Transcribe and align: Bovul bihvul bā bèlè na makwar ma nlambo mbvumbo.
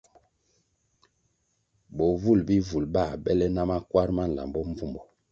Bovul 1.95 2.41
bihvul 2.47 2.85
bā 2.93 3.03
bèlè 3.23 3.47
na 3.55 3.63
makwar 3.69 4.09
ma 4.15 4.23
nlambo 4.29 4.59
mbvumbo. 4.69 5.01